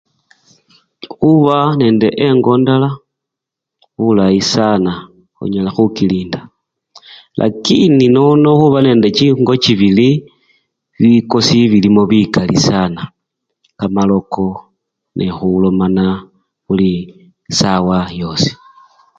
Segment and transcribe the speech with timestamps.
[1.19, 2.89] Khuba nende engo endala,
[3.99, 4.91] bulayi sana
[5.41, 6.41] onyala khukilinda
[7.41, 10.09] lakini nono khuba nende chingo chibili,
[11.01, 13.01] bikosi bilimo bikali sana,
[13.79, 14.45] kamaloko
[15.17, 16.05] nekhulomana
[16.65, 16.91] buli
[17.51, 18.51] esawa yosi.